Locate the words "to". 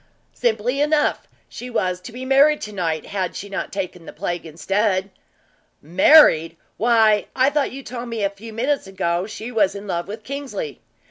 2.01-2.11, 2.61-2.71